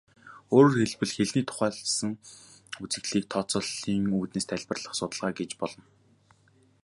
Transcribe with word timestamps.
Өөрөөр 0.55 0.77
хэлбэл, 0.89 1.15
хэлний 1.15 1.45
тухайлсан 1.47 2.11
үзэгдлийг 2.83 3.25
тооцооллын 3.31 4.03
үүднээс 4.17 4.45
тайлбарлах 4.47 4.93
судалгаа 4.97 5.31
гэж 5.39 5.51
болно. 5.61 5.83